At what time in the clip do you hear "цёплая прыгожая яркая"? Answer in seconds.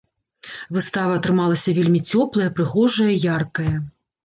2.09-3.73